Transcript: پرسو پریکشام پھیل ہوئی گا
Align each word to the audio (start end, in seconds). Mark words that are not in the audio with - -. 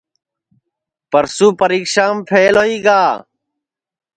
پرسو 1.11 1.47
پریکشام 1.61 2.15
پھیل 2.29 2.53
ہوئی 2.59 2.77
گا 2.85 3.01